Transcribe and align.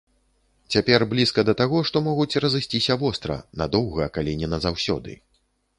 Цяпер 0.75 1.05
блізка 1.11 1.43
да 1.51 1.55
таго, 1.61 1.81
што 1.89 1.97
могуць 2.09 2.39
разысціся 2.47 2.93
востра, 3.03 3.39
надоўга, 3.65 4.13
калі 4.19 4.39
не 4.43 4.47
назаўсёды. 4.57 5.11